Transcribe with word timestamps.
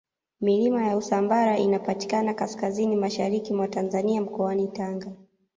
milima 0.41 0.87
ya 0.87 0.97
usambara 0.97 1.57
inapatikana 1.57 2.33
kaskazini 2.33 2.95
mashariki 2.95 3.53
mwa 3.53 3.67
tanzania 3.67 4.21
mkoani 4.21 4.67
tanga 4.67 5.11